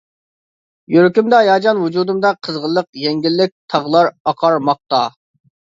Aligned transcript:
يۈرىكىمدە 0.93 1.41
ھاياجان، 1.41 1.83
ۋۇجۇدۇمدا 1.83 2.33
قىزغىنلىق، 2.49 2.91
يەڭگىللىك، 3.05 3.57
تاغلار 3.75 4.13
ئاقارماقتا. 4.25 5.09